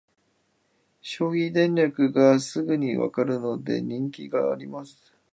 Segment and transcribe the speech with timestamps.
[1.03, 5.13] 消費電力がすぐにわかるので人気があります